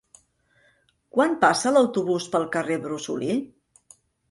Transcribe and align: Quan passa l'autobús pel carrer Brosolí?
Quan 1.17 1.35
passa 1.43 1.75
l'autobús 1.77 2.27
pel 2.37 2.49
carrer 2.57 2.81
Brosolí? 2.89 3.39